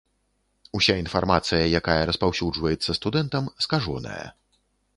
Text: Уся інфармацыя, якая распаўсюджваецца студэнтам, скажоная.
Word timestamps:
Уся 0.79 0.95
інфармацыя, 1.01 1.59
якая 1.81 1.99
распаўсюджваецца 2.11 2.97
студэнтам, 2.99 3.53
скажоная. 3.69 4.21